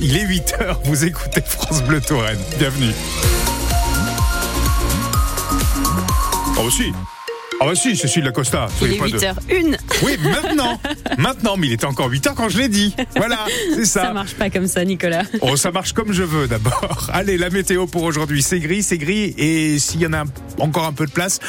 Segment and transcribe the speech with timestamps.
[0.00, 2.38] Il est 8h, vous écoutez France Bleu Touraine.
[2.58, 2.92] Bienvenue.
[6.56, 6.92] Oh bah si
[7.60, 8.68] ah bah si, Cécile Lacosta.
[8.82, 9.76] Il est 8h01.
[10.04, 10.80] Oui, maintenant.
[11.18, 12.94] maintenant, mais il était encore 8h quand je l'ai dit.
[13.16, 13.38] Voilà,
[13.74, 14.02] c'est ça.
[14.02, 15.24] Ça marche pas comme ça, Nicolas.
[15.40, 17.10] Oh, ça marche comme je veux d'abord.
[17.12, 19.34] Allez, la météo pour aujourd'hui, c'est gris, c'est gris.
[19.38, 20.24] Et s'il y en a
[20.60, 21.40] encore un peu de place,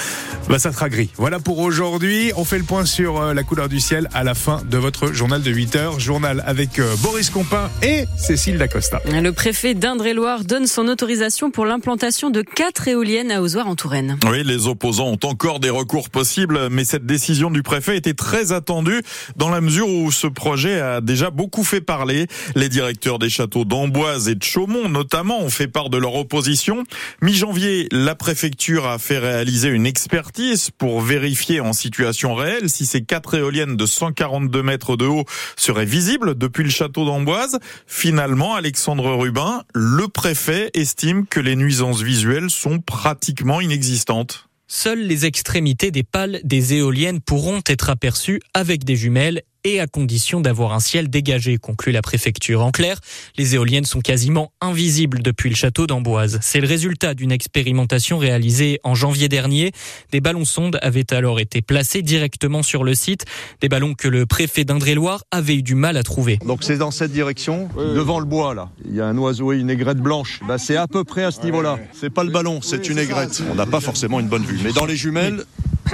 [0.49, 1.11] bah ça sera gris.
[1.17, 2.31] Voilà pour aujourd'hui.
[2.35, 5.13] On fait le point sur euh, la couleur du ciel à la fin de votre
[5.13, 5.99] journal de 8h.
[5.99, 8.99] Journal avec euh, Boris Compin et Cécile Dacosta.
[9.05, 14.17] Le préfet d'Indre-et-Loire donne son autorisation pour l'implantation de quatre éoliennes à Ozoir en Touraine.
[14.27, 18.53] Oui, les opposants ont encore des recours possible, mais cette décision du préfet était très
[18.53, 19.01] attendue
[19.35, 22.27] dans la mesure où ce projet a déjà beaucoup fait parler.
[22.55, 26.85] Les directeurs des châteaux d'Amboise et de Chaumont notamment ont fait part de leur opposition.
[27.21, 33.01] Mi-janvier, la préfecture a fait réaliser une expertise pour vérifier en situation réelle si ces
[33.01, 35.25] quatre éoliennes de 142 mètres de haut
[35.57, 37.59] seraient visibles depuis le château d'Amboise.
[37.87, 44.48] Finalement, Alexandre Rubin, le préfet, estime que les nuisances visuelles sont pratiquement inexistantes.
[44.71, 49.87] Seules les extrémités des pales des éoliennes pourront être aperçues avec des jumelles et à
[49.87, 52.61] condition d'avoir un ciel dégagé, conclut la préfecture.
[52.61, 52.99] En clair,
[53.37, 56.39] les éoliennes sont quasiment invisibles depuis le château d'Amboise.
[56.41, 59.71] C'est le résultat d'une expérimentation réalisée en janvier dernier.
[60.11, 63.25] Des ballons sondes avaient alors été placés directement sur le site,
[63.61, 66.37] des ballons que le préfet d'Indre-et-Loire avait eu du mal à trouver.
[66.45, 68.69] Donc c'est dans cette direction, devant le bois là.
[68.85, 70.39] Il y a un oiseau et une aigrette blanche.
[70.47, 71.79] Bah, c'est à peu près à ce niveau-là.
[71.93, 73.41] C'est pas le ballon, c'est une aigrette.
[73.51, 74.59] On n'a pas forcément une bonne vue.
[74.63, 75.43] Mais dans les jumelles,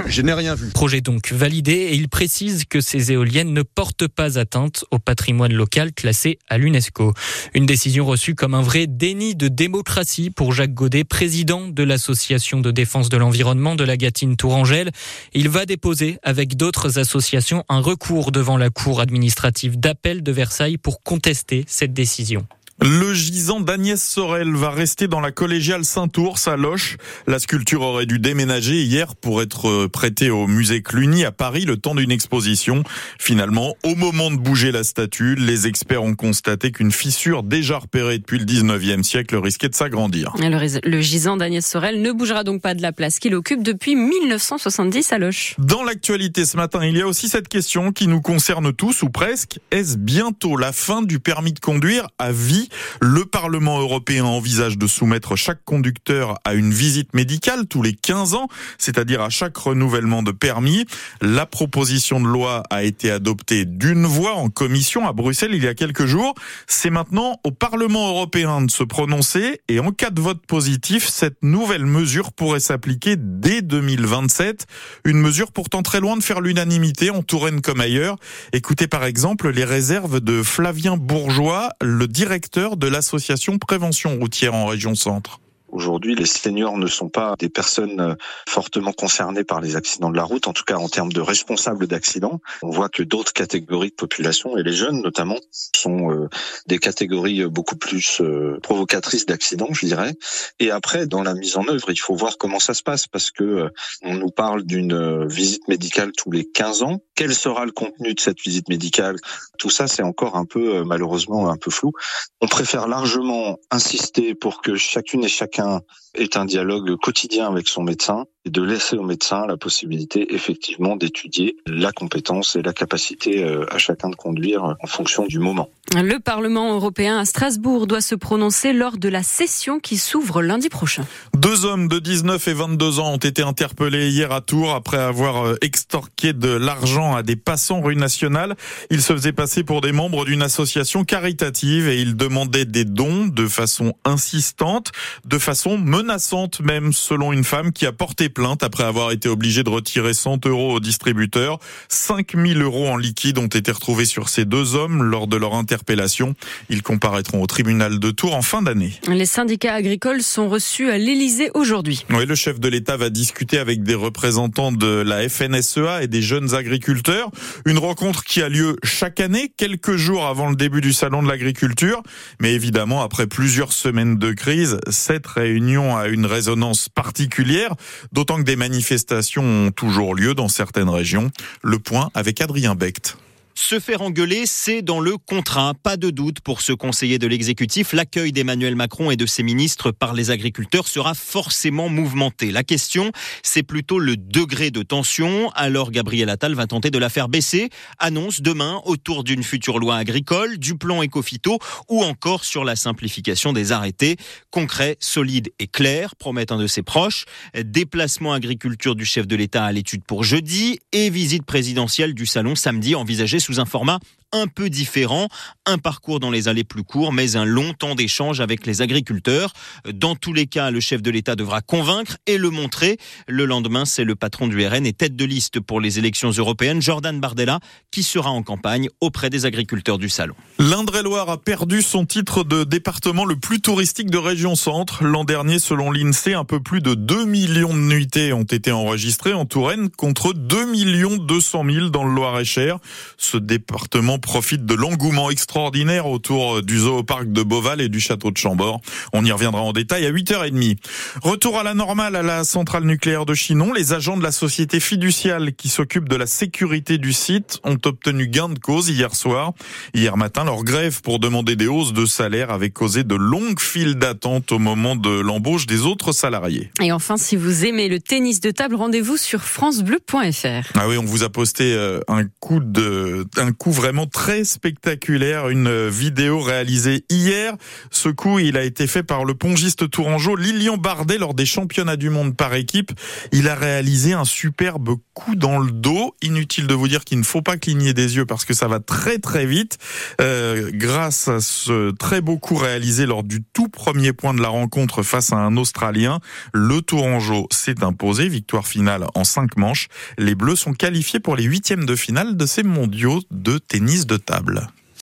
[0.06, 0.70] je n'ai rien vu.
[0.70, 5.52] Projet donc validé et il précise que ces éoliennes ne portent pas atteinte au patrimoine
[5.52, 7.12] local classé à l'UNESCO.
[7.54, 12.60] Une décision reçue comme un vrai déni de démocratie pour Jacques Godet, président de l'association
[12.60, 14.90] de défense de l'environnement de la Gatine Tourangelle.
[15.32, 20.78] Il va déposer avec d'autres associations un recours devant la cour administrative d'appel de Versailles
[20.78, 22.46] pour contester cette décision.
[22.82, 26.98] Le gisant d'Agnès Sorel va rester dans la collégiale Saint-Ours à Loche.
[27.26, 31.78] La sculpture aurait dû déménager hier pour être prêtée au musée Cluny à Paris le
[31.78, 32.84] temps d'une exposition.
[33.18, 38.18] Finalement, au moment de bouger la statue, les experts ont constaté qu'une fissure déjà repérée
[38.18, 40.34] depuis le 19e siècle risquait de s'agrandir.
[40.38, 45.12] Le, gisant d'Agnès Sorel ne bougera donc pas de la place qu'il occupe depuis 1970
[45.12, 45.54] à Loche.
[45.58, 49.08] Dans l'actualité ce matin, il y a aussi cette question qui nous concerne tous ou
[49.08, 49.60] presque.
[49.70, 52.65] Est-ce bientôt la fin du permis de conduire à vie?
[53.00, 58.34] Le Parlement européen envisage de soumettre chaque conducteur à une visite médicale tous les 15
[58.34, 60.86] ans, c'est-à-dire à chaque renouvellement de permis.
[61.20, 65.68] La proposition de loi a été adoptée d'une voix en commission à Bruxelles il y
[65.68, 66.34] a quelques jours.
[66.66, 71.42] C'est maintenant au Parlement européen de se prononcer et en cas de vote positif, cette
[71.42, 74.66] nouvelle mesure pourrait s'appliquer dès 2027.
[75.04, 78.16] Une mesure pourtant très loin de faire l'unanimité en Touraine comme ailleurs.
[78.52, 84.66] Écoutez par exemple les réserves de Flavien Bourgeois, le directeur de l'association Prévention routière en
[84.66, 85.40] région centre.
[85.76, 88.14] Aujourd'hui, les seniors ne sont pas des personnes euh,
[88.48, 91.86] fortement concernées par les accidents de la route, en tout cas en termes de responsables
[91.86, 92.40] d'accidents.
[92.62, 96.30] On voit que d'autres catégories de population, et les jeunes notamment, sont euh,
[96.66, 100.14] des catégories beaucoup plus euh, provocatrices d'accidents, je dirais.
[100.60, 103.30] Et après, dans la mise en œuvre, il faut voir comment ça se passe, parce
[103.30, 103.68] que
[104.00, 107.02] on nous parle d'une visite médicale tous les 15 ans.
[107.14, 109.16] Quel sera le contenu de cette visite médicale?
[109.58, 111.92] Tout ça, c'est encore un peu, malheureusement, un peu flou.
[112.40, 115.65] On préfère largement insister pour que chacune et chacun
[116.14, 120.96] est un dialogue quotidien avec son médecin et de laisser au médecin la possibilité effectivement
[120.96, 125.68] d'étudier la compétence et la capacité euh, à chacun de conduire en fonction du moment.
[125.94, 130.68] Le Parlement européen à Strasbourg doit se prononcer lors de la session qui s'ouvre lundi
[130.68, 131.04] prochain.
[131.36, 135.46] Deux hommes de 19 et 22 ans ont été interpellés hier à Tours après avoir
[135.46, 138.56] euh, extorqué de l'argent à des passants rue nationale.
[138.90, 143.26] Ils se faisaient passer pour des membres d'une association caritative et ils demandaient des dons
[143.26, 144.92] de façon insistante,
[145.24, 149.62] de façon menaçante même, selon une femme qui a porté plainte après avoir été obligée
[149.62, 151.58] de retirer 100 euros au distributeur.
[151.88, 156.34] 5000 euros en liquide ont été retrouvés sur ces deux hommes lors de leur interpellation.
[156.68, 158.92] Ils comparaîtront au tribunal de Tours en fin d'année.
[159.08, 162.04] Les syndicats agricoles sont reçus à l'Élysée aujourd'hui.
[162.10, 166.22] Oui, le chef de l'État va discuter avec des représentants de la FNSEA et des
[166.22, 167.30] jeunes agriculteurs.
[167.64, 171.28] Une rencontre qui a lieu chaque année, quelques jours avant le début du salon de
[171.28, 172.02] l'agriculture.
[172.40, 177.74] Mais évidemment, après plusieurs semaines de crise, cette réunion a une résonance particulière,
[178.12, 181.30] d'autant que des manifestations ont toujours lieu dans certaines régions.
[181.62, 183.16] Le point avec Adrien Becht.
[183.58, 185.72] Se faire engueuler, c'est dans le contrat.
[185.82, 187.94] Pas de doute pour ce conseiller de l'exécutif.
[187.94, 192.52] L'accueil d'Emmanuel Macron et de ses ministres par les agriculteurs sera forcément mouvementé.
[192.52, 193.12] La question,
[193.42, 195.50] c'est plutôt le degré de tension.
[195.54, 197.70] Alors Gabriel Attal va tenter de la faire baisser.
[197.98, 201.58] Annonce demain autour d'une future loi agricole, du plan écophyto
[201.88, 204.16] ou encore sur la simplification des arrêtés.
[204.50, 207.24] Concret, solide et clair, promet un de ses proches.
[207.58, 212.54] Déplacement agriculture du chef de l'État à l'étude pour jeudi et visite présidentielle du salon
[212.54, 214.00] samedi envisagée sous un format
[214.32, 215.28] un peu différent,
[215.64, 219.52] un parcours dans les allées plus courts, mais un long temps d'échange avec les agriculteurs.
[219.92, 222.98] Dans tous les cas, le chef de l'État devra convaincre et le montrer.
[223.28, 226.82] Le lendemain, c'est le patron du RN et tête de liste pour les élections européennes,
[226.82, 230.34] Jordan Bardella, qui sera en campagne auprès des agriculteurs du salon.
[230.58, 235.04] L'Indre-et-Loire a perdu son titre de département le plus touristique de région centre.
[235.04, 239.32] L'an dernier, selon l'INSEE, un peu plus de 2 millions de nuitées ont été enregistrées
[239.32, 242.78] en Touraine contre 2 millions 200 000 dans le Loir-et-Cher.
[243.16, 248.36] Ce département profite de l'engouement extraordinaire autour du zooparc de Beauval et du château de
[248.36, 248.80] Chambord.
[249.12, 250.78] On y reviendra en détail à 8h30.
[251.22, 253.72] Retour à la normale à la centrale nucléaire de Chinon.
[253.72, 258.28] Les agents de la société fiduciale qui s'occupe de la sécurité du site ont obtenu
[258.28, 259.52] gain de cause hier soir.
[259.94, 263.96] Hier matin, leur grève pour demander des hausses de salaire avait causé de longues files
[263.96, 266.70] d'attente au moment de l'embauche des autres salariés.
[266.80, 270.72] Et enfin, si vous aimez le tennis de table, rendez-vous sur francebleu.fr.
[270.74, 275.48] Ah oui, on vous a posté euh, un coup de, un coup vraiment très spectaculaire,
[275.48, 277.54] une vidéo réalisée hier.
[277.90, 281.96] Ce coup, il a été fait par le pongiste tourangeau Lilian Bardet lors des championnats
[281.96, 282.92] du monde par équipe.
[283.32, 286.14] Il a réalisé un superbe coup dans le dos.
[286.22, 288.80] Inutile de vous dire qu'il ne faut pas cligner des yeux parce que ça va
[288.80, 289.78] très très vite.
[290.20, 294.48] Euh, grâce à ce très beau coup réalisé lors du tout premier point de la
[294.48, 296.20] rencontre face à un Australien,
[296.52, 298.28] le tourangeau s'est imposé.
[298.28, 299.88] Victoire finale en cinq manches.
[300.18, 303.58] Les Bleus sont qualifiés pour les huitièmes de finale de ces mondiaux de
[304.04, 304.60] de table.